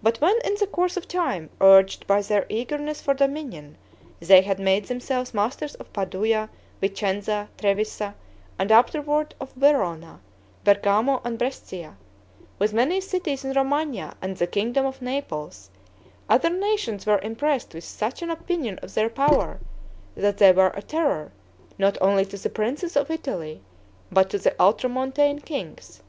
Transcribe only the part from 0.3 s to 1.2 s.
in the course of